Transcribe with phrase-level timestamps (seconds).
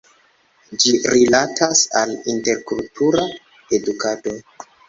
[0.83, 3.29] Ĝi rilatas al interkultura
[3.81, 4.39] edukado.